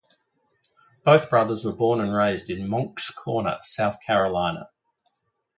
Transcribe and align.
Both 1.05 1.29
brothers 1.29 1.63
were 1.63 1.75
born 1.75 1.99
and 1.99 2.11
raised 2.11 2.49
in 2.49 2.67
Moncks 2.67 3.11
Corner, 3.15 3.59
South 3.61 4.01
Carolina. 4.03 4.69